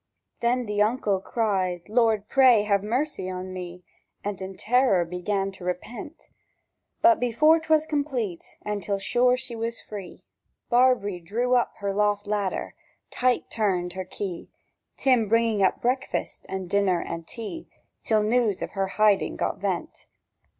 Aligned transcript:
Then 0.39 0.65
the 0.65 0.81
uncle 0.81 1.19
cried, 1.19 1.87
"Lord, 1.87 2.27
pray 2.27 2.63
have 2.63 2.81
mercy 2.81 3.29
on 3.29 3.53
me!" 3.53 3.83
And 4.23 4.41
in 4.41 4.57
terror 4.57 5.05
began 5.05 5.51
to 5.51 5.63
repent. 5.63 6.27
But 7.03 7.19
before 7.19 7.59
'twas 7.59 7.85
complete, 7.85 8.57
and 8.63 8.81
till 8.81 8.97
sure 8.97 9.37
she 9.37 9.55
was 9.55 9.79
free, 9.79 10.23
Barbree 10.71 11.19
drew 11.19 11.53
up 11.53 11.75
her 11.81 11.93
loft 11.93 12.25
ladder, 12.25 12.73
tight 13.11 13.51
turned 13.51 13.93
her 13.93 14.03
key— 14.03 14.49
Tim 14.97 15.29
bringing 15.29 15.61
up 15.61 15.83
breakfast 15.83 16.47
and 16.49 16.67
dinner 16.67 16.99
and 16.99 17.27
tea— 17.27 17.67
Till 18.01 18.23
the 18.23 18.29
news 18.29 18.63
of 18.63 18.71
her 18.71 18.87
hiding 18.97 19.35
got 19.35 19.59
vent. 19.59 20.07